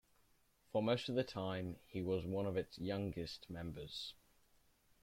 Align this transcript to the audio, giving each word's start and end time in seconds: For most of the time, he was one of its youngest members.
For 0.71 0.81
most 0.81 1.09
of 1.09 1.15
the 1.15 1.23
time, 1.23 1.75
he 1.85 2.01
was 2.01 2.25
one 2.25 2.47
of 2.47 2.57
its 2.57 2.79
youngest 2.79 3.47
members. 3.51 4.15